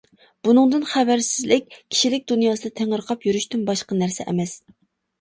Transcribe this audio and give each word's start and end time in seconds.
بۇنىڭدىن 0.47 0.85
خەۋەرسىزلىك 0.93 1.69
كىشىلىك 1.77 2.27
دۇنياسىدا 2.33 2.75
تېڭىرقاپ 2.83 3.31
يۈرۈشتىن 3.31 3.71
باشقا 3.73 4.03
نەرسە 4.05 4.31
ئەمەس. 4.31 4.61